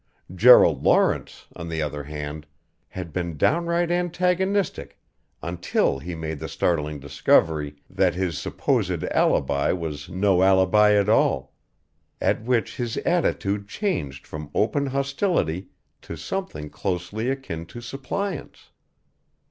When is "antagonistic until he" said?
3.91-6.15